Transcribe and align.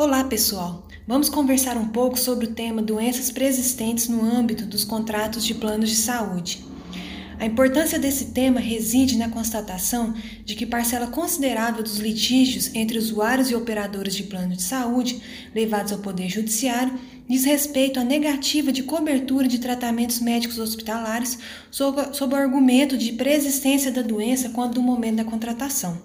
Olá, 0.00 0.22
pessoal! 0.22 0.86
Vamos 1.08 1.28
conversar 1.28 1.76
um 1.76 1.88
pouco 1.88 2.16
sobre 2.16 2.46
o 2.46 2.52
tema 2.52 2.80
doenças 2.80 3.32
preexistentes 3.32 4.06
no 4.06 4.24
âmbito 4.24 4.64
dos 4.64 4.84
contratos 4.84 5.44
de 5.44 5.54
planos 5.54 5.90
de 5.90 5.96
saúde. 5.96 6.64
A 7.36 7.44
importância 7.44 7.98
desse 7.98 8.26
tema 8.26 8.60
reside 8.60 9.18
na 9.18 9.28
constatação 9.28 10.14
de 10.44 10.54
que 10.54 10.64
parcela 10.64 11.08
considerável 11.08 11.82
dos 11.82 11.96
litígios 11.96 12.72
entre 12.76 12.96
usuários 12.96 13.50
e 13.50 13.56
operadores 13.56 14.14
de 14.14 14.22
planos 14.22 14.58
de 14.58 14.62
saúde 14.62 15.20
levados 15.52 15.90
ao 15.90 15.98
Poder 15.98 16.28
Judiciário 16.28 16.96
diz 17.28 17.44
respeito 17.44 17.98
à 17.98 18.04
negativa 18.04 18.70
de 18.70 18.84
cobertura 18.84 19.48
de 19.48 19.58
tratamentos 19.58 20.20
médicos 20.20 20.60
hospitalares 20.60 21.40
sob, 21.72 22.00
o 22.00 22.36
argumento 22.36 22.96
de 22.96 23.14
preexistência 23.14 23.90
da 23.90 24.02
doença 24.02 24.50
quando 24.50 24.76
no 24.76 24.82
momento 24.82 25.16
da 25.16 25.24
contratação. 25.24 26.00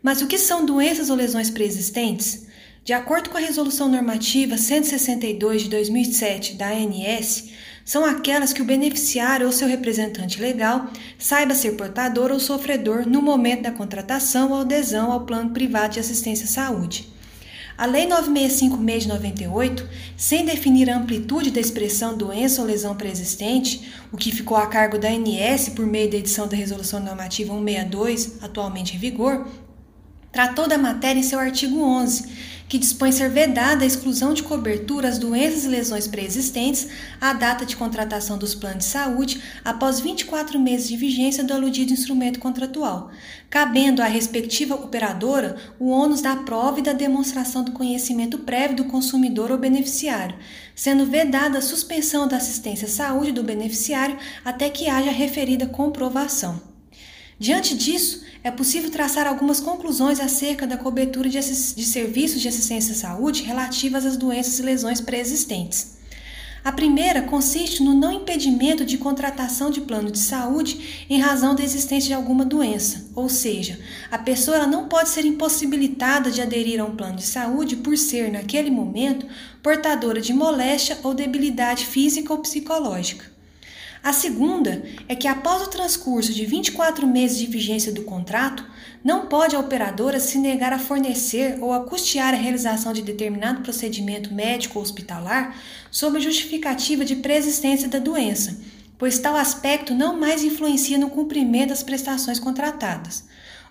Mas 0.00 0.22
o 0.22 0.28
que 0.28 0.38
são 0.38 0.64
doenças 0.64 1.10
ou 1.10 1.16
lesões 1.16 1.50
preexistentes? 1.50 2.46
De 2.86 2.92
acordo 2.92 3.30
com 3.30 3.36
a 3.36 3.40
Resolução 3.40 3.88
Normativa 3.88 4.56
162 4.56 5.62
de 5.62 5.70
2007 5.70 6.54
da 6.54 6.68
ANS, 6.68 7.48
são 7.84 8.04
aquelas 8.04 8.52
que 8.52 8.62
o 8.62 8.64
beneficiário 8.64 9.44
ou 9.44 9.52
seu 9.52 9.66
representante 9.66 10.40
legal 10.40 10.86
saiba 11.18 11.52
ser 11.52 11.72
portador 11.72 12.30
ou 12.30 12.38
sofredor 12.38 13.04
no 13.04 13.20
momento 13.20 13.62
da 13.62 13.72
contratação 13.72 14.52
ou 14.52 14.60
adesão 14.60 15.10
ao 15.10 15.26
plano 15.26 15.50
privado 15.50 15.94
de 15.94 15.98
assistência 15.98 16.44
à 16.44 16.46
saúde. 16.46 17.08
A 17.76 17.86
Lei 17.86 18.06
965 18.06 18.76
de 19.00 19.08
98, 19.08 19.88
sem 20.16 20.44
definir 20.44 20.88
a 20.88 20.96
amplitude 20.96 21.50
da 21.50 21.60
expressão 21.60 22.16
doença 22.16 22.60
ou 22.62 22.68
lesão 22.68 22.94
pré-existente, 22.94 23.92
o 24.12 24.16
que 24.16 24.30
ficou 24.30 24.56
a 24.56 24.68
cargo 24.68 24.96
da 24.96 25.08
ANS 25.08 25.70
por 25.70 25.84
meio 25.84 26.08
da 26.08 26.18
edição 26.18 26.46
da 26.46 26.56
Resolução 26.56 27.00
Normativa 27.00 27.52
162, 27.52 28.44
atualmente 28.44 28.94
em 28.94 28.98
vigor, 29.00 29.44
tratou 30.36 30.68
da 30.68 30.76
matéria 30.76 31.18
em 31.18 31.22
seu 31.22 31.38
artigo 31.38 31.80
11 31.80 32.28
que 32.68 32.76
dispõe 32.76 33.10
ser 33.10 33.30
vedada 33.30 33.84
a 33.84 33.86
exclusão 33.86 34.34
de 34.34 34.42
cobertura 34.42 35.08
às 35.08 35.18
doenças 35.18 35.64
e 35.64 35.68
lesões 35.68 36.06
pré-existentes 36.06 36.88
à 37.18 37.32
data 37.32 37.64
de 37.64 37.74
contratação 37.74 38.36
dos 38.36 38.54
planos 38.54 38.84
de 38.84 38.90
saúde 38.90 39.40
após 39.64 39.98
24 39.98 40.60
meses 40.60 40.88
de 40.88 40.96
vigência 40.98 41.42
do 41.42 41.54
aludido 41.54 41.94
instrumento 41.94 42.38
contratual, 42.38 43.10
cabendo 43.48 44.02
à 44.02 44.04
respectiva 44.04 44.74
operadora 44.74 45.56
o 45.78 45.88
ônus 45.88 46.20
da 46.20 46.36
prova 46.36 46.80
e 46.80 46.82
da 46.82 46.92
demonstração 46.92 47.64
do 47.64 47.72
conhecimento 47.72 48.40
prévio 48.40 48.76
do 48.76 48.84
consumidor 48.84 49.50
ou 49.50 49.56
beneficiário, 49.56 50.36
sendo 50.74 51.06
vedada 51.06 51.56
a 51.56 51.62
suspensão 51.62 52.28
da 52.28 52.36
assistência 52.36 52.86
à 52.86 52.90
saúde 52.90 53.32
do 53.32 53.42
beneficiário 53.42 54.18
até 54.44 54.68
que 54.68 54.86
haja 54.86 55.10
referida 55.10 55.66
comprovação. 55.66 56.60
Diante 57.38 57.74
disso, 57.74 58.25
é 58.42 58.50
possível 58.50 58.90
traçar 58.90 59.26
algumas 59.26 59.60
conclusões 59.60 60.20
acerca 60.20 60.66
da 60.66 60.76
cobertura 60.76 61.28
de, 61.28 61.38
de 61.38 61.84
serviços 61.84 62.40
de 62.40 62.48
assistência 62.48 62.92
à 62.92 62.96
saúde 62.96 63.42
relativas 63.42 64.06
às 64.06 64.16
doenças 64.16 64.58
e 64.58 64.62
lesões 64.62 65.00
pré-existentes. 65.00 65.96
A 66.66 66.72
primeira 66.72 67.22
consiste 67.22 67.80
no 67.80 67.94
não 67.94 68.10
impedimento 68.10 68.84
de 68.84 68.98
contratação 68.98 69.70
de 69.70 69.82
plano 69.82 70.10
de 70.10 70.18
saúde 70.18 71.06
em 71.08 71.20
razão 71.20 71.54
da 71.54 71.62
existência 71.62 72.08
de 72.08 72.14
alguma 72.14 72.44
doença, 72.44 73.08
ou 73.14 73.28
seja, 73.28 73.78
a 74.10 74.18
pessoa 74.18 74.66
não 74.66 74.88
pode 74.88 75.10
ser 75.10 75.24
impossibilitada 75.24 76.28
de 76.28 76.42
aderir 76.42 76.80
a 76.80 76.84
um 76.84 76.96
plano 76.96 77.18
de 77.18 77.22
saúde 77.22 77.76
por 77.76 77.96
ser, 77.96 78.32
naquele 78.32 78.68
momento, 78.68 79.26
portadora 79.62 80.20
de 80.20 80.32
moléstia 80.32 80.98
ou 81.04 81.14
debilidade 81.14 81.86
física 81.86 82.32
ou 82.32 82.40
psicológica. 82.40 83.35
A 84.06 84.12
segunda 84.12 84.84
é 85.08 85.16
que, 85.16 85.26
após 85.26 85.62
o 85.62 85.66
transcurso 85.66 86.32
de 86.32 86.46
24 86.46 87.08
meses 87.08 87.38
de 87.38 87.46
vigência 87.46 87.90
do 87.90 88.04
contrato, 88.04 88.64
não 89.02 89.26
pode 89.26 89.56
a 89.56 89.58
operadora 89.58 90.20
se 90.20 90.38
negar 90.38 90.72
a 90.72 90.78
fornecer 90.78 91.58
ou 91.60 91.72
a 91.72 91.80
custear 91.80 92.32
a 92.32 92.36
realização 92.36 92.92
de 92.92 93.02
determinado 93.02 93.62
procedimento 93.62 94.32
médico 94.32 94.78
ou 94.78 94.84
hospitalar 94.84 95.56
sob 95.90 96.20
justificativa 96.20 97.04
de 97.04 97.16
preexistência 97.16 97.88
da 97.88 97.98
doença, 97.98 98.56
pois 98.96 99.18
tal 99.18 99.34
aspecto 99.34 99.92
não 99.92 100.16
mais 100.16 100.44
influencia 100.44 100.98
no 100.98 101.10
cumprimento 101.10 101.70
das 101.70 101.82
prestações 101.82 102.38
contratadas. 102.38 103.24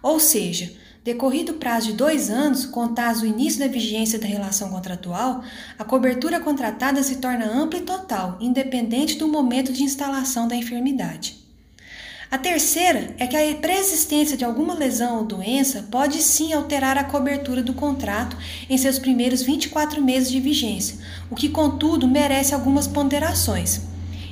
Ou 0.04 0.20
seja, 0.20 0.70
Decorrido 1.06 1.52
o 1.52 1.58
prazo 1.58 1.92
de 1.92 1.94
dois 1.94 2.32
anos, 2.32 2.66
contados 2.66 3.22
o 3.22 3.28
início 3.28 3.60
da 3.60 3.68
vigência 3.68 4.18
da 4.18 4.26
relação 4.26 4.72
contratual, 4.72 5.44
a 5.78 5.84
cobertura 5.84 6.40
contratada 6.40 7.04
se 7.04 7.18
torna 7.18 7.46
ampla 7.46 7.78
e 7.78 7.84
total, 7.84 8.40
independente 8.42 9.16
do 9.16 9.28
momento 9.28 9.72
de 9.72 9.84
instalação 9.84 10.48
da 10.48 10.56
enfermidade. 10.56 11.38
A 12.32 12.40
terceira 12.40 13.14
é 13.20 13.28
que 13.28 13.38
a 13.38 13.56
preexistência 13.58 14.36
de 14.36 14.44
alguma 14.44 14.74
lesão 14.74 15.20
ou 15.20 15.26
doença 15.26 15.86
pode 15.92 16.24
sim 16.24 16.54
alterar 16.54 16.98
a 16.98 17.04
cobertura 17.04 17.62
do 17.62 17.76
contrato 17.76 18.36
em 18.68 18.76
seus 18.76 18.98
primeiros 18.98 19.44
24 19.44 20.02
meses 20.02 20.32
de 20.32 20.40
vigência, 20.40 20.98
o 21.30 21.36
que, 21.36 21.50
contudo, 21.50 22.08
merece 22.08 22.56
algumas 22.56 22.88
ponderações. 22.88 23.82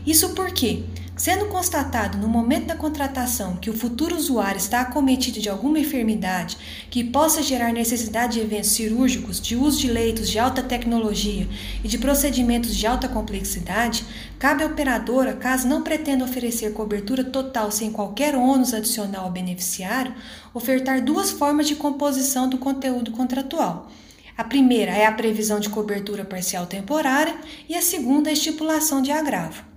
Isso 0.07 0.33
porque, 0.33 0.85
Sendo 1.15 1.45
constatado 1.45 2.17
no 2.17 2.27
momento 2.27 2.65
da 2.65 2.75
contratação 2.75 3.55
que 3.57 3.69
o 3.69 3.77
futuro 3.77 4.15
usuário 4.15 4.57
está 4.57 4.81
acometido 4.81 5.39
de 5.39 5.47
alguma 5.47 5.77
enfermidade 5.77 6.57
que 6.89 7.03
possa 7.03 7.43
gerar 7.43 7.71
necessidade 7.71 8.33
de 8.33 8.39
eventos 8.39 8.71
cirúrgicos, 8.71 9.39
de 9.39 9.55
uso 9.55 9.79
de 9.79 9.91
leitos 9.91 10.27
de 10.27 10.39
alta 10.39 10.63
tecnologia 10.63 11.47
e 11.83 11.87
de 11.87 11.99
procedimentos 11.99 12.75
de 12.75 12.87
alta 12.87 13.07
complexidade, 13.07 14.03
cabe 14.39 14.63
à 14.63 14.65
operadora, 14.65 15.33
caso 15.33 15.67
não 15.67 15.83
pretenda 15.83 16.25
oferecer 16.25 16.73
cobertura 16.73 17.23
total 17.23 17.69
sem 17.69 17.91
qualquer 17.91 18.35
ônus 18.35 18.73
adicional 18.73 19.25
ao 19.25 19.31
beneficiário, 19.31 20.15
ofertar 20.51 20.99
duas 20.99 21.29
formas 21.29 21.67
de 21.67 21.75
composição 21.75 22.49
do 22.49 22.57
conteúdo 22.57 23.11
contratual. 23.11 23.91
A 24.35 24.43
primeira 24.43 24.91
é 24.91 25.05
a 25.05 25.11
previsão 25.11 25.59
de 25.59 25.69
cobertura 25.69 26.25
parcial 26.25 26.65
temporária 26.65 27.35
e 27.69 27.75
a 27.75 27.83
segunda 27.83 28.29
é 28.29 28.31
a 28.31 28.33
estipulação 28.33 28.99
de 28.99 29.11
agravo. 29.11 29.72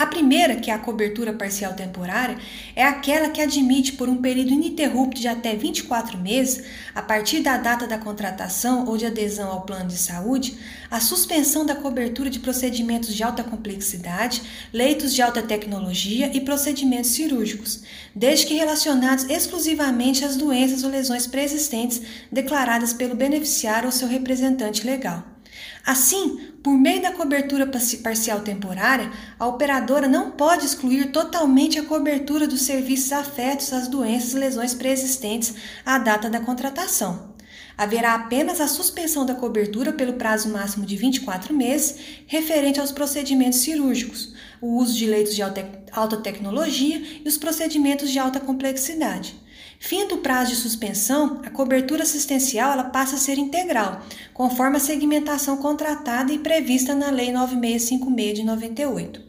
A 0.00 0.06
primeira, 0.06 0.56
que 0.56 0.70
é 0.70 0.74
a 0.74 0.78
cobertura 0.78 1.30
parcial 1.30 1.74
temporária, 1.74 2.38
é 2.74 2.82
aquela 2.82 3.28
que 3.28 3.42
admite 3.42 3.92
por 3.92 4.08
um 4.08 4.16
período 4.16 4.54
ininterrupto 4.54 5.20
de 5.20 5.28
até 5.28 5.54
24 5.54 6.16
meses, 6.16 6.64
a 6.94 7.02
partir 7.02 7.40
da 7.40 7.58
data 7.58 7.86
da 7.86 7.98
contratação 7.98 8.86
ou 8.86 8.96
de 8.96 9.04
adesão 9.04 9.50
ao 9.50 9.60
plano 9.60 9.88
de 9.88 9.98
saúde, 9.98 10.56
a 10.90 11.00
suspensão 11.00 11.66
da 11.66 11.74
cobertura 11.74 12.30
de 12.30 12.38
procedimentos 12.38 13.14
de 13.14 13.22
alta 13.22 13.44
complexidade, 13.44 14.40
leitos 14.72 15.12
de 15.12 15.20
alta 15.20 15.42
tecnologia 15.42 16.34
e 16.34 16.40
procedimentos 16.40 17.10
cirúrgicos, 17.10 17.82
desde 18.14 18.46
que 18.46 18.54
relacionados 18.54 19.28
exclusivamente 19.28 20.24
às 20.24 20.34
doenças 20.34 20.82
ou 20.82 20.88
lesões 20.88 21.26
preexistentes 21.26 22.00
declaradas 22.32 22.94
pelo 22.94 23.14
beneficiário 23.14 23.84
ou 23.84 23.92
seu 23.92 24.08
representante 24.08 24.86
legal. 24.86 25.39
Assim, 25.84 26.52
por 26.62 26.76
meio 26.76 27.02
da 27.02 27.12
cobertura 27.12 27.70
parcial 28.02 28.40
temporária, 28.40 29.10
a 29.38 29.46
operadora 29.46 30.06
não 30.06 30.30
pode 30.30 30.66
excluir 30.66 31.10
totalmente 31.10 31.78
a 31.78 31.84
cobertura 31.84 32.46
dos 32.46 32.62
serviços 32.62 33.12
afetos 33.12 33.72
às 33.72 33.88
doenças 33.88 34.32
e 34.32 34.38
lesões 34.38 34.74
preexistentes 34.74 35.54
à 35.84 35.98
data 35.98 36.28
da 36.28 36.40
contratação. 36.40 37.30
Haverá 37.76 38.14
apenas 38.14 38.60
a 38.60 38.68
suspensão 38.68 39.24
da 39.24 39.34
cobertura 39.34 39.90
pelo 39.90 40.12
prazo 40.12 40.50
máximo 40.50 40.84
de 40.84 40.96
24 40.96 41.54
meses, 41.54 41.96
referente 42.26 42.78
aos 42.78 42.92
procedimentos 42.92 43.60
cirúrgicos, 43.60 44.34
o 44.60 44.76
uso 44.76 44.94
de 44.94 45.06
leitos 45.06 45.34
de 45.34 45.42
alta 45.42 46.16
tecnologia 46.18 47.02
e 47.24 47.26
os 47.26 47.38
procedimentos 47.38 48.10
de 48.10 48.18
alta 48.18 48.38
complexidade. 48.38 49.34
Fim 49.82 50.06
do 50.06 50.18
prazo 50.18 50.50
de 50.50 50.56
suspensão, 50.56 51.40
a 51.42 51.48
cobertura 51.48 52.02
assistencial 52.02 52.70
ela 52.70 52.84
passa 52.84 53.16
a 53.16 53.18
ser 53.18 53.38
integral, 53.38 54.02
conforme 54.34 54.76
a 54.76 54.80
segmentação 54.80 55.56
contratada 55.56 56.30
e 56.34 56.38
prevista 56.38 56.94
na 56.94 57.10
Lei 57.10 57.32
9656 57.32 58.34
de 58.34 58.44
98. 58.44 59.22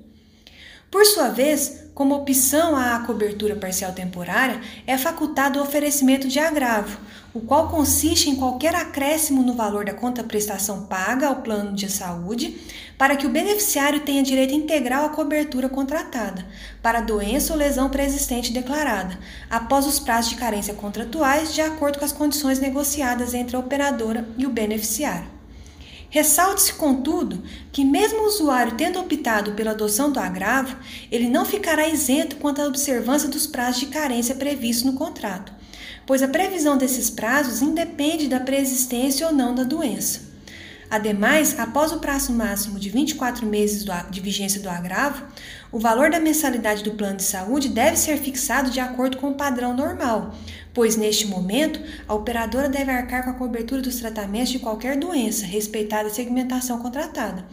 Por 0.91 1.05
sua 1.05 1.29
vez, 1.29 1.85
como 1.95 2.15
opção 2.15 2.75
à 2.75 2.99
cobertura 2.99 3.55
parcial 3.55 3.93
temporária, 3.93 4.59
é 4.85 4.97
facultado 4.97 5.57
o 5.57 5.61
oferecimento 5.61 6.27
de 6.27 6.37
agravo, 6.37 6.99
o 7.33 7.39
qual 7.39 7.69
consiste 7.69 8.29
em 8.29 8.35
qualquer 8.35 8.75
acréscimo 8.75 9.41
no 9.41 9.53
valor 9.53 9.85
da 9.85 9.93
conta 9.93 10.23
prestação 10.23 10.85
paga 10.85 11.27
ao 11.27 11.37
plano 11.37 11.73
de 11.73 11.89
saúde, 11.89 12.59
para 12.97 13.15
que 13.15 13.25
o 13.25 13.29
beneficiário 13.29 14.01
tenha 14.01 14.21
direito 14.21 14.53
integral 14.53 15.05
à 15.05 15.09
cobertura 15.09 15.69
contratada, 15.69 16.45
para 16.81 16.99
doença 16.99 17.53
ou 17.53 17.59
lesão 17.59 17.89
pré-existente 17.89 18.51
declarada, 18.51 19.17
após 19.49 19.87
os 19.87 19.99
prazos 19.99 20.31
de 20.31 20.37
carência 20.37 20.73
contratuais, 20.73 21.53
de 21.53 21.61
acordo 21.61 21.99
com 21.99 22.05
as 22.05 22.11
condições 22.11 22.59
negociadas 22.59 23.33
entre 23.33 23.55
a 23.55 23.59
operadora 23.59 24.27
e 24.37 24.45
o 24.45 24.49
beneficiário. 24.49 25.41
Ressalte-se, 26.09 26.73
contudo, 26.73 27.41
que, 27.71 27.85
mesmo 27.85 28.23
o 28.23 28.27
usuário 28.27 28.73
tendo 28.75 28.99
optado 28.99 29.53
pela 29.53 29.71
adoção 29.71 30.11
do 30.11 30.19
agravo, 30.19 30.75
ele 31.09 31.29
não 31.29 31.45
ficará 31.45 31.87
isento 31.87 32.35
quanto 32.35 32.61
à 32.61 32.67
observância 32.67 33.29
dos 33.29 33.47
prazos 33.47 33.79
de 33.79 33.85
carência 33.85 34.35
previstos 34.35 34.83
no 34.83 34.97
contrato, 34.97 35.53
pois 36.11 36.21
a 36.21 36.27
previsão 36.27 36.77
desses 36.77 37.09
prazos 37.09 37.61
independe 37.61 38.27
da 38.27 38.41
preexistência 38.41 39.25
ou 39.25 39.33
não 39.33 39.55
da 39.55 39.63
doença. 39.63 40.19
Ademais, 40.89 41.57
após 41.57 41.93
o 41.93 41.99
prazo 41.99 42.33
máximo 42.33 42.77
de 42.77 42.89
24 42.89 43.45
meses 43.45 43.85
de 44.09 44.19
vigência 44.19 44.59
do 44.59 44.69
agravo, 44.69 45.23
o 45.71 45.79
valor 45.79 46.11
da 46.11 46.19
mensalidade 46.19 46.83
do 46.83 46.95
plano 46.95 47.15
de 47.15 47.23
saúde 47.23 47.69
deve 47.69 47.95
ser 47.95 48.17
fixado 48.17 48.69
de 48.69 48.81
acordo 48.81 49.15
com 49.15 49.29
o 49.29 49.35
padrão 49.35 49.73
normal, 49.73 50.35
pois 50.73 50.97
neste 50.97 51.27
momento 51.27 51.79
a 52.05 52.13
operadora 52.13 52.67
deve 52.67 52.91
arcar 52.91 53.23
com 53.23 53.29
a 53.29 53.35
cobertura 53.35 53.81
dos 53.81 53.95
tratamentos 53.95 54.51
de 54.51 54.59
qualquer 54.59 54.97
doença, 54.97 55.45
respeitada 55.45 56.09
a 56.09 56.13
segmentação 56.13 56.79
contratada, 56.79 57.45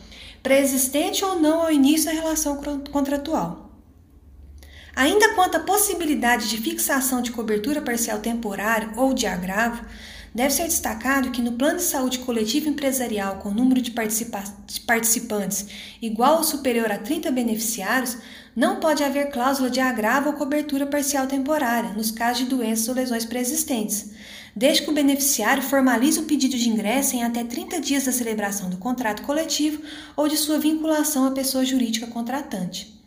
preexistente 0.43 1.25
ou 1.25 1.39
não 1.39 1.63
ao 1.63 1.71
início 1.71 2.07
da 2.07 2.13
relação 2.13 2.61
contratual. 2.91 3.68
Ainda 4.99 5.33
quanto 5.35 5.57
à 5.57 5.61
possibilidade 5.61 6.49
de 6.49 6.59
fixação 6.59 7.23
de 7.23 7.31
cobertura 7.31 7.81
parcial 7.81 8.19
temporária 8.19 8.91
ou 8.97 9.15
de 9.15 9.29
agravo, 9.29 9.85
Deve 10.35 10.51
ser 10.51 10.65
destacado 10.65 11.31
que 11.31 11.41
no 11.41 11.53
plano 11.53 11.79
de 11.79 11.85
saúde 11.85 12.19
coletivo 12.19 12.69
empresarial 12.69 13.37
com 13.37 13.51
número 13.51 13.81
de, 13.81 13.91
participa 13.91 14.45
de 14.67 14.81
participantes 14.81 15.67
igual 16.03 16.37
ou 16.37 16.45
superior 16.45 16.93
a 16.93 16.99
30 16.99 17.31
beneficiários, 17.31 18.19
não 18.55 18.79
pode 18.79 19.03
haver 19.03 19.31
cláusula 19.31 19.71
de 19.71 19.81
agravo 19.81 20.29
ou 20.29 20.35
cobertura 20.35 20.87
parcial 20.87 21.27
temporária 21.27 21.95
nos 21.95 22.11
casos 22.11 22.45
de 22.45 22.51
doenças 22.51 22.89
ou 22.89 22.95
lesões 22.95 23.25
preexistentes, 23.25 24.11
desde 24.55 24.83
que 24.83 24.91
o 24.91 24.95
beneficiário 24.95 25.63
formalize 25.63 26.21
o 26.21 26.25
pedido 26.25 26.59
de 26.59 26.69
ingresso 26.69 27.17
em 27.17 27.25
até 27.25 27.43
30 27.43 27.81
dias 27.81 28.05
da 28.05 28.13
celebração 28.13 28.69
do 28.69 28.77
contrato 28.77 29.23
coletivo 29.23 29.83
ou 30.15 30.29
de 30.29 30.37
sua 30.37 30.59
vinculação 30.59 31.25
à 31.25 31.31
pessoa 31.31 31.65
jurídica 31.65 32.07
contratante. 32.07 32.99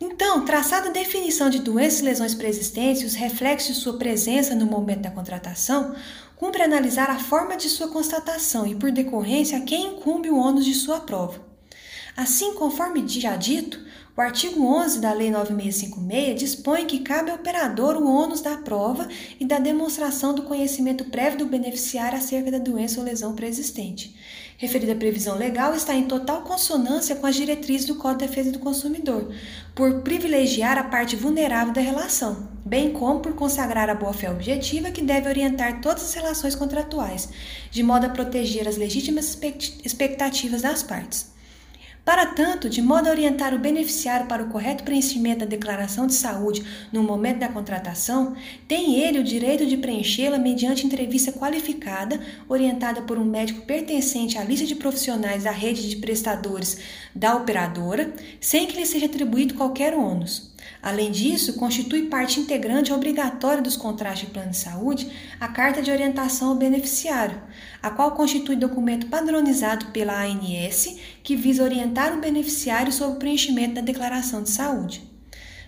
Então, 0.00 0.46
traçada 0.46 0.88
a 0.88 0.92
definição 0.92 1.50
de 1.50 1.58
doenças 1.58 2.00
e 2.00 2.04
lesões 2.04 2.34
preexistentes 2.34 3.02
e 3.02 3.04
os 3.04 3.14
reflexos 3.14 3.76
de 3.76 3.82
sua 3.82 3.98
presença 3.98 4.54
no 4.54 4.64
momento 4.64 5.02
da 5.02 5.10
contratação, 5.10 5.94
cumpre 6.36 6.62
analisar 6.62 7.10
a 7.10 7.18
forma 7.18 7.54
de 7.54 7.68
sua 7.68 7.88
constatação 7.88 8.66
e, 8.66 8.74
por 8.74 8.90
decorrência, 8.90 9.58
a 9.58 9.60
quem 9.60 9.88
incumbe 9.88 10.30
o 10.30 10.38
ônus 10.38 10.64
de 10.64 10.72
sua 10.72 11.00
prova. 11.00 11.42
Assim, 12.16 12.54
conforme 12.54 13.06
já 13.06 13.36
dito, 13.36 13.78
o 14.16 14.20
artigo 14.20 14.64
11 14.64 15.00
da 15.00 15.12
Lei 15.12 15.30
9656 15.30 16.38
dispõe 16.38 16.86
que 16.86 17.00
cabe 17.00 17.30
ao 17.30 17.36
operador 17.36 17.96
o 17.96 18.08
ônus 18.08 18.40
da 18.40 18.56
prova 18.56 19.08
e 19.38 19.44
da 19.44 19.58
demonstração 19.58 20.34
do 20.34 20.42
conhecimento 20.42 21.04
prévio 21.04 21.38
do 21.38 21.46
beneficiário 21.46 22.18
acerca 22.18 22.50
da 22.50 22.58
doença 22.58 22.98
ou 22.98 23.06
lesão 23.06 23.34
preexistente. 23.34 24.14
Referida 24.58 24.94
previsão 24.94 25.38
legal 25.38 25.74
está 25.74 25.94
em 25.94 26.04
total 26.04 26.42
consonância 26.42 27.16
com 27.16 27.26
as 27.26 27.34
diretrizes 27.34 27.86
do 27.86 27.94
Código 27.94 28.20
de 28.20 28.28
Defesa 28.28 28.52
do 28.52 28.58
Consumidor, 28.58 29.32
por 29.74 30.02
privilegiar 30.02 30.76
a 30.76 30.84
parte 30.84 31.16
vulnerável 31.16 31.72
da 31.72 31.80
relação, 31.80 32.46
bem 32.62 32.92
como 32.92 33.20
por 33.20 33.32
consagrar 33.32 33.88
a 33.88 33.94
boa-fé 33.94 34.30
objetiva 34.30 34.90
que 34.90 35.00
deve 35.00 35.30
orientar 35.30 35.80
todas 35.80 36.04
as 36.04 36.12
relações 36.12 36.54
contratuais, 36.54 37.30
de 37.70 37.82
modo 37.82 38.04
a 38.04 38.10
proteger 38.10 38.68
as 38.68 38.76
legítimas 38.76 39.38
expectativas 39.82 40.60
das 40.60 40.82
partes. 40.82 41.39
Para 42.04 42.26
tanto, 42.26 42.68
de 42.68 42.80
modo 42.80 43.08
a 43.08 43.10
orientar 43.10 43.54
o 43.54 43.58
beneficiário 43.58 44.26
para 44.26 44.42
o 44.42 44.48
correto 44.48 44.84
preenchimento 44.84 45.40
da 45.40 45.46
declaração 45.46 46.06
de 46.06 46.14
saúde 46.14 46.64
no 46.92 47.02
momento 47.02 47.38
da 47.38 47.48
contratação, 47.48 48.34
tem 48.66 48.96
ele 49.00 49.18
o 49.18 49.24
direito 49.24 49.66
de 49.66 49.76
preenchê-la 49.76 50.38
mediante 50.38 50.86
entrevista 50.86 51.30
qualificada, 51.30 52.18
orientada 52.48 53.02
por 53.02 53.18
um 53.18 53.24
médico 53.24 53.66
pertencente 53.66 54.38
à 54.38 54.44
lista 54.44 54.66
de 54.66 54.74
profissionais 54.74 55.44
da 55.44 55.50
rede 55.50 55.88
de 55.88 55.96
prestadores 55.96 56.78
da 57.14 57.36
operadora, 57.36 58.12
sem 58.40 58.66
que 58.66 58.76
lhe 58.76 58.86
seja 58.86 59.06
atribuído 59.06 59.54
qualquer 59.54 59.94
ônus. 59.94 60.49
Além 60.82 61.10
disso, 61.10 61.54
constitui 61.54 62.06
parte 62.06 62.40
integrante 62.40 62.92
obrigatória 62.92 63.62
dos 63.62 63.76
contratos 63.76 64.20
de 64.20 64.26
plano 64.26 64.50
de 64.50 64.56
saúde 64.56 65.10
a 65.38 65.48
carta 65.48 65.82
de 65.82 65.90
orientação 65.90 66.48
ao 66.48 66.54
beneficiário, 66.54 67.40
a 67.82 67.90
qual 67.90 68.12
constitui 68.12 68.56
documento 68.56 69.06
padronizado 69.08 69.86
pela 69.86 70.24
ANS 70.24 70.96
que 71.22 71.36
visa 71.36 71.62
orientar 71.62 72.16
o 72.16 72.20
beneficiário 72.20 72.92
sobre 72.92 73.16
o 73.16 73.18
preenchimento 73.18 73.74
da 73.74 73.80
declaração 73.82 74.42
de 74.42 74.50
saúde. 74.50 75.10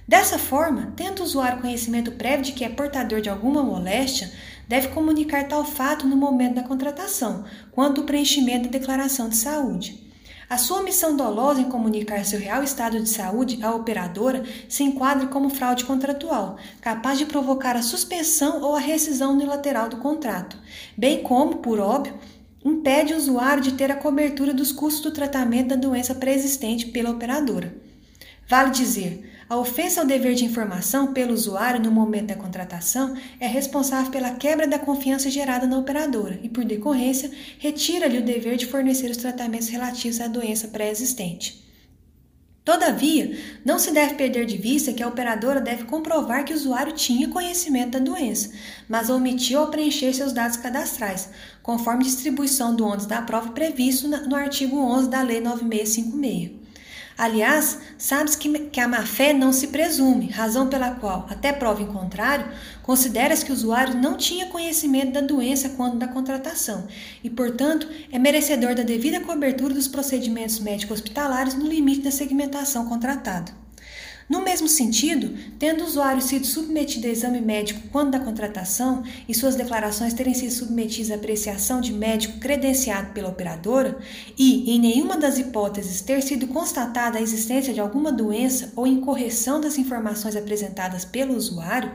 Dessa 0.06 0.38
forma, 0.38 0.92
tendo 0.96 1.20
o 1.20 1.24
usuário 1.24 1.60
conhecimento 1.60 2.12
prévio 2.12 2.44
de 2.44 2.52
que 2.52 2.64
é 2.64 2.68
portador 2.68 3.20
de 3.20 3.28
alguma 3.28 3.62
moléstia, 3.62 4.32
deve 4.66 4.88
comunicar 4.88 5.46
tal 5.46 5.64
fato 5.64 6.06
no 6.06 6.16
momento 6.16 6.54
da 6.54 6.62
contratação, 6.62 7.44
quanto 7.70 8.00
o 8.00 8.04
preenchimento 8.04 8.64
da 8.64 8.78
declaração 8.78 9.28
de 9.28 9.36
saúde. 9.36 10.11
A 10.52 10.58
sua 10.58 10.82
missão 10.82 11.16
dolosa 11.16 11.62
em 11.62 11.70
comunicar 11.70 12.26
seu 12.26 12.38
real 12.38 12.62
estado 12.62 13.00
de 13.00 13.08
saúde 13.08 13.58
à 13.62 13.74
operadora 13.74 14.44
se 14.68 14.82
enquadra 14.82 15.26
como 15.28 15.48
fraude 15.48 15.86
contratual, 15.86 16.58
capaz 16.78 17.16
de 17.16 17.24
provocar 17.24 17.74
a 17.74 17.80
suspensão 17.80 18.60
ou 18.60 18.76
a 18.76 18.78
rescisão 18.78 19.32
unilateral 19.32 19.88
do 19.88 19.96
contrato, 19.96 20.58
bem 20.94 21.22
como, 21.22 21.56
por 21.56 21.80
óbvio, 21.80 22.18
impede 22.62 23.14
o 23.14 23.16
usuário 23.16 23.62
de 23.62 23.72
ter 23.72 23.90
a 23.90 23.96
cobertura 23.96 24.52
dos 24.52 24.72
custos 24.72 25.00
do 25.00 25.10
tratamento 25.10 25.68
da 25.68 25.76
doença 25.76 26.14
pré-existente 26.14 26.84
pela 26.84 27.12
operadora. 27.12 27.74
Vale 28.46 28.72
dizer, 28.72 29.31
a 29.48 29.56
ofensa 29.56 30.00
ao 30.00 30.06
dever 30.06 30.34
de 30.34 30.44
informação 30.44 31.12
pelo 31.12 31.34
usuário 31.34 31.80
no 31.80 31.90
momento 31.90 32.28
da 32.28 32.36
contratação 32.36 33.16
é 33.38 33.46
responsável 33.46 34.10
pela 34.10 34.30
quebra 34.30 34.66
da 34.66 34.78
confiança 34.78 35.30
gerada 35.30 35.66
na 35.66 35.78
operadora 35.78 36.38
e, 36.42 36.48
por 36.48 36.64
decorrência, 36.64 37.30
retira-lhe 37.58 38.18
o 38.18 38.24
dever 38.24 38.56
de 38.56 38.66
fornecer 38.66 39.10
os 39.10 39.16
tratamentos 39.16 39.68
relativos 39.68 40.20
à 40.20 40.26
doença 40.26 40.68
pré-existente. 40.68 41.62
Todavia, 42.64 43.36
não 43.64 43.76
se 43.76 43.90
deve 43.90 44.14
perder 44.14 44.46
de 44.46 44.56
vista 44.56 44.92
que 44.92 45.02
a 45.02 45.08
operadora 45.08 45.60
deve 45.60 45.82
comprovar 45.84 46.44
que 46.44 46.52
o 46.52 46.56
usuário 46.56 46.92
tinha 46.92 47.28
conhecimento 47.28 47.92
da 47.92 47.98
doença, 47.98 48.52
mas 48.88 49.10
omitiu 49.10 49.58
ao 49.58 49.66
preencher 49.68 50.14
seus 50.14 50.32
dados 50.32 50.56
cadastrais, 50.56 51.28
conforme 51.60 52.04
distribuição 52.04 52.74
do 52.74 52.86
ônus 52.86 53.04
da 53.04 53.20
prova 53.20 53.50
previsto 53.50 54.06
no 54.06 54.36
artigo 54.36 54.76
11 54.78 55.10
da 55.10 55.22
Lei 55.22 55.40
9656. 55.40 56.61
Aliás, 57.16 57.78
sabes 57.98 58.34
que, 58.34 58.48
que 58.58 58.80
a 58.80 58.88
má-fé 58.88 59.32
não 59.32 59.52
se 59.52 59.68
presume, 59.68 60.28
razão 60.28 60.68
pela 60.68 60.92
qual, 60.92 61.26
até 61.30 61.52
prova 61.52 61.82
em 61.82 61.86
contrário, 61.86 62.46
consideras 62.82 63.42
que 63.42 63.50
o 63.50 63.54
usuário 63.54 63.96
não 63.96 64.16
tinha 64.16 64.46
conhecimento 64.46 65.12
da 65.12 65.20
doença 65.20 65.70
quando 65.70 65.98
da 65.98 66.08
contratação 66.08 66.86
e, 67.22 67.30
portanto, 67.30 67.88
é 68.10 68.18
merecedor 68.18 68.74
da 68.74 68.82
devida 68.82 69.20
cobertura 69.20 69.74
dos 69.74 69.88
procedimentos 69.88 70.58
médico-hospitalares 70.58 71.54
no 71.54 71.66
limite 71.66 72.02
da 72.02 72.10
segmentação 72.10 72.88
contratada. 72.88 73.61
No 74.28 74.42
mesmo 74.42 74.68
sentido, 74.68 75.36
tendo 75.58 75.82
o 75.82 75.86
usuário 75.86 76.22
sido 76.22 76.46
submetido 76.46 77.06
a 77.06 77.10
exame 77.10 77.40
médico 77.40 77.80
quando 77.90 78.12
da 78.12 78.20
contratação 78.20 79.02
e 79.28 79.34
suas 79.34 79.54
declarações 79.54 80.14
terem 80.14 80.34
sido 80.34 80.52
submetidas 80.52 81.10
à 81.10 81.14
apreciação 81.16 81.80
de 81.80 81.92
médico 81.92 82.38
credenciado 82.38 83.12
pela 83.12 83.28
operadora 83.28 83.98
e, 84.38 84.74
em 84.74 84.78
nenhuma 84.78 85.16
das 85.16 85.38
hipóteses, 85.38 86.00
ter 86.00 86.22
sido 86.22 86.46
constatada 86.46 87.18
a 87.18 87.22
existência 87.22 87.74
de 87.74 87.80
alguma 87.80 88.12
doença 88.12 88.72
ou 88.76 88.86
incorreção 88.86 89.60
das 89.60 89.78
informações 89.78 90.36
apresentadas 90.36 91.04
pelo 91.04 91.36
usuário, 91.36 91.92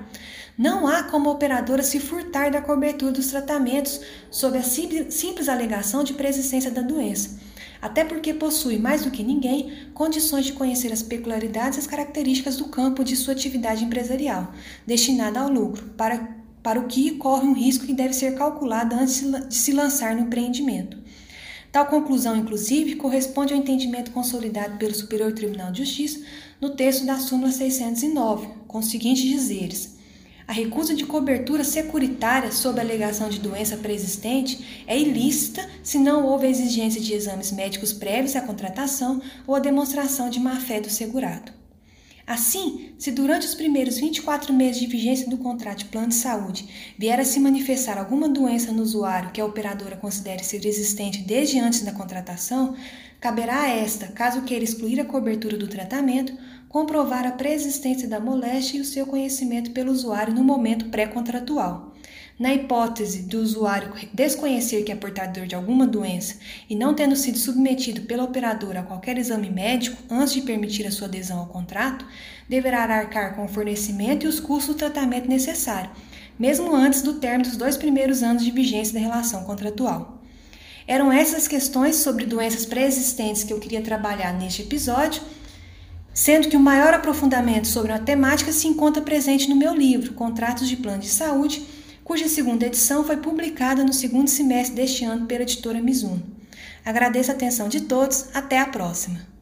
não 0.57 0.88
há 0.88 1.04
como 1.04 1.30
a 1.30 1.33
operadora 1.33 1.83
se 1.83 2.00
furtar 2.00 2.51
da 2.51 2.62
cobertura 2.62 3.12
dos 3.12 3.27
tratamentos 3.27 4.01
sob 4.31 4.57
a 4.57 4.63
simples 4.63 5.48
alegação 5.48 6.04
de 6.04 6.13
preexistência 6.13 6.71
da 6.71 6.81
doença 6.81 7.48
até 7.82 8.03
porque 8.03 8.34
possui, 8.34 8.77
mais 8.77 9.03
do 9.03 9.12
que 9.12 9.24
ninguém, 9.24 9.72
condições 9.93 10.46
de 10.46 10.53
conhecer 10.53 10.91
as 10.91 11.03
peculiaridades 11.03 11.77
e 11.77 11.82
as 11.82 11.88
características 11.88 12.58
do 12.58 12.65
campo 12.65 13.03
de 13.03 13.15
sua 13.15 13.34
atividade 13.34 13.84
empresarial, 13.84 14.51
destinada 14.86 15.39
ao 15.39 15.50
lucro, 15.50 15.86
para, 15.96 16.36
para 16.63 16.79
o 16.79 16.88
que 16.88 17.12
corre 17.12 17.48
um 17.48 17.53
risco 17.53 17.86
que 17.86 17.93
deve 17.93 18.13
ser 18.13 18.36
calculado 18.36 18.96
antes 18.96 19.22
de 19.48 19.55
se 19.55 19.72
lançar 19.72 20.15
no 20.15 20.24
empreendimento. 20.24 20.98
Tal 21.72 21.86
conclusão, 21.86 22.36
inclusive, 22.36 22.96
corresponde 22.96 23.53
ao 23.53 23.60
entendimento 23.60 24.12
consolidado 24.12 24.77
pelo 24.77 24.96
Superior 24.96 25.32
Tribunal 25.34 25.72
de 25.72 25.84
Justiça 25.84 26.22
no 26.60 26.72
texto 26.72 27.05
da 27.05 27.17
súmula 27.17 27.51
609, 27.51 28.48
com 28.67 28.79
os 28.79 28.89
seguintes 28.89 29.24
dizeres: 29.24 29.97
a 30.48 30.54
recusa 30.54 30.96
de 30.96 31.06
cobertura 31.06 31.63
securitária 31.66 32.54
sob 32.54 32.80
alegação 32.80 33.27
de 33.27 33.38
doença 33.38 33.75
preexistente 33.75 34.84
é 34.88 34.98
ilícita 34.98 35.70
se 35.84 36.00
não 36.00 36.25
houve 36.25 36.48
exigência 36.48 37.01
de 37.01 37.13
exames 37.13 37.51
médicos 37.51 37.92
prévios 37.92 38.34
à 38.34 38.42
contratação 38.42 39.22
ou 39.46 39.56
a 39.56 39.60
demonstração 39.60 40.30
de 40.30 40.39
má-fé 40.39 40.80
do 40.80 40.89
segurado. 40.89 41.51
Assim, 42.25 42.94
se 42.98 43.12
durante 43.12 43.46
os 43.46 43.56
primeiros 43.56 43.98
24 43.98 44.54
meses 44.54 44.80
de 44.80 44.88
vigência 44.88 45.30
do 45.30 45.38
contrato 45.38 45.80
de 45.80 45.86
plano 45.86 46.10
de 46.10 46.16
saúde 46.16 46.94
vier 46.98 47.20
a 47.20 47.25
se 47.25 47.39
manifestar 47.39 47.98
alguma 47.98 48.27
doença 48.27 48.72
no 48.72 48.84
usuário 48.84 49.32
que 49.32 49.42
a 49.42 49.46
operadora 49.46 49.98
considere 49.98 50.44
ser 50.44 50.66
existente 50.66 51.24
desde 51.24 51.60
antes 51.60 51.82
da 51.84 51.94
contratação, 51.94 52.75
caberá 53.20 53.62
a 53.62 53.70
esta, 53.70 54.08
caso 54.08 54.42
queira 54.44 54.63
excluir 54.63 55.00
a 55.00 55.06
cobertura 55.06 55.58
do 55.58 55.68
tratamento, 55.68 56.34
comprovar 56.69 57.25
a 57.25 57.31
preexistência 57.31 58.07
da 58.07 58.19
moléstia 58.19 58.77
e 58.77 58.81
o 58.81 58.86
seu 58.86 59.05
conhecimento 59.05 59.71
pelo 59.71 59.91
usuário 59.91 60.33
no 60.33 60.43
momento 60.43 60.86
pré-contratual. 60.86 61.93
Na 62.39 62.53
hipótese 62.53 63.24
do 63.24 63.39
usuário 63.39 63.93
desconhecer 64.13 64.83
que 64.83 64.91
é 64.91 64.95
portador 64.95 65.47
de 65.47 65.55
alguma 65.55 65.88
doença 65.88 66.36
e 66.69 66.75
não 66.75 66.93
tendo 66.93 67.15
sido 67.15 67.36
submetido 67.36 68.01
pela 68.01 68.24
operadora 68.24 68.81
a 68.81 68.83
qualquer 68.83 69.17
exame 69.17 69.50
médico 69.50 69.97
antes 70.07 70.33
de 70.33 70.41
permitir 70.41 70.86
a 70.86 70.91
sua 70.91 71.07
adesão 71.07 71.39
ao 71.39 71.47
contrato, 71.47 72.05
deverá 72.47 72.83
arcar 72.83 73.36
com 73.36 73.45
o 73.45 73.47
fornecimento 73.47 74.25
e 74.25 74.29
os 74.29 74.39
custos 74.39 74.75
do 74.75 74.77
tratamento 74.77 75.27
necessário, 75.27 75.89
mesmo 76.38 76.75
antes 76.75 77.01
do 77.01 77.15
término 77.15 77.50
dos 77.50 77.57
dois 77.57 77.75
primeiros 77.75 78.21
anos 78.21 78.43
de 78.43 78.51
vigência 78.51 78.93
da 78.93 79.00
relação 79.00 79.43
contratual. 79.43 80.21
Eram 80.88 81.12
essas 81.12 81.47
questões 81.47 81.95
sobre 81.95 82.25
doenças 82.25 82.67
pré-existentes 82.67 83.43
que 83.43 83.51
eu 83.51 83.59
queria 83.59 83.81
trabalhar 83.81 84.31
neste 84.31 84.62
episódio, 84.62 85.24
sendo 86.27 86.50
que 86.50 86.57
o 86.57 86.60
maior 86.60 86.93
aprofundamento 86.93 87.69
sobre 87.69 87.93
a 87.93 88.00
temática 88.00 88.51
se 88.51 88.67
encontra 88.67 89.01
presente 89.01 89.50
no 89.50 89.55
meu 89.55 89.74
livro, 89.74 90.12
Contratos 90.12 90.67
de 90.67 90.75
Plano 90.75 91.00
de 91.00 91.07
Saúde, 91.07 91.65
cuja 92.03 92.27
segunda 92.27 92.65
edição 92.65 93.01
foi 93.01 93.15
publicada 93.15 93.81
no 93.81 93.93
segundo 93.93 94.27
semestre 94.27 94.75
deste 94.75 95.05
ano 95.05 95.25
pela 95.25 95.43
editora 95.43 95.81
Mizuno. 95.81 96.22
Agradeço 96.84 97.31
a 97.31 97.34
atenção 97.34 97.69
de 97.69 97.79
todos, 97.79 98.25
até 98.34 98.60
a 98.60 98.65
próxima! 98.65 99.37